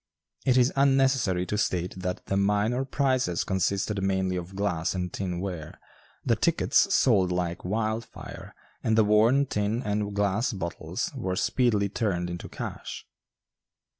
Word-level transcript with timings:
It 0.47 0.57
is 0.57 0.73
unnecessary 0.75 1.45
to 1.45 1.59
state 1.59 1.93
that 1.95 2.25
the 2.25 2.35
minor 2.35 2.85
prizes 2.85 3.43
consisted 3.43 4.01
mainly 4.01 4.35
of 4.35 4.55
glass 4.55 4.95
and 4.95 5.13
tin 5.13 5.39
ware; 5.39 5.79
the 6.25 6.35
tickets 6.35 6.91
sold 6.91 7.31
like 7.31 7.63
wildfire, 7.63 8.55
and 8.83 8.97
the 8.97 9.03
worn 9.03 9.45
tin 9.45 9.83
and 9.83 10.15
glass 10.15 10.53
bottles 10.53 11.11
were 11.13 11.35
speedily 11.35 11.87
turned 11.87 12.31
into 12.31 12.49
cash. 12.49 13.05